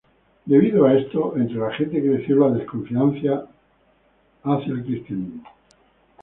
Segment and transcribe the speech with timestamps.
[0.45, 3.45] Debido a esto entre la gente creció la desconfianza
[4.43, 5.43] hacia el Cristianismo.